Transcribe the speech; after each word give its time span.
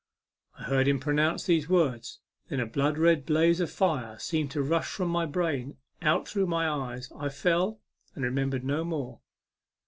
I 0.57 0.63
heard 0.63 0.87
him 0.87 0.99
pronounce 0.99 1.43
these 1.43 1.69
words, 1.69 2.21
then 2.49 2.59
a 2.59 2.65
blood 2.65 2.97
red 2.97 3.23
blaze 3.23 3.59
of 3.59 3.69
fire 3.69 4.17
seemed 4.17 4.49
to 4.49 4.63
rush 4.63 4.87
from 4.89 5.09
my 5.09 5.27
brain 5.27 5.77
out 6.01 6.27
through 6.27 6.47
my 6.47 6.67
eyes. 6.67 7.11
I 7.15 7.29
fell, 7.29 7.79
and 8.15 8.23
remember 8.23 8.57
no 8.57 8.83
more. 8.83 9.21